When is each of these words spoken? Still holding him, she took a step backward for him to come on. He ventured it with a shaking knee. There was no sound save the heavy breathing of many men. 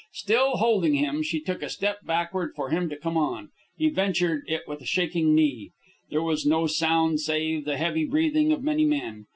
Still 0.13 0.55
holding 0.57 0.95
him, 0.95 1.21
she 1.21 1.39
took 1.39 1.61
a 1.61 1.69
step 1.69 2.03
backward 2.03 2.55
for 2.55 2.71
him 2.71 2.89
to 2.89 2.95
come 2.97 3.15
on. 3.17 3.49
He 3.77 3.87
ventured 3.89 4.41
it 4.47 4.63
with 4.67 4.81
a 4.81 4.85
shaking 4.87 5.35
knee. 5.35 5.73
There 6.09 6.23
was 6.23 6.43
no 6.43 6.65
sound 6.65 7.19
save 7.19 7.65
the 7.65 7.77
heavy 7.77 8.05
breathing 8.05 8.51
of 8.51 8.63
many 8.63 8.83
men. 8.85 9.27